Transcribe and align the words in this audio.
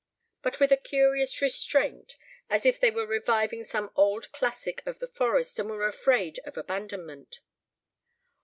but 0.41 0.59
with 0.59 0.71
a 0.71 0.77
curious 0.77 1.43
restraint 1.43 2.17
as 2.49 2.65
if 2.65 2.79
they 2.79 2.89
were 2.89 3.05
reviving 3.05 3.63
some 3.63 3.91
old 3.95 4.31
classic 4.31 4.81
of 4.83 4.97
the 4.97 5.05
forest 5.05 5.59
and 5.59 5.69
were 5.69 5.85
afraid 5.85 6.39
of 6.43 6.57
abandonment. 6.57 7.39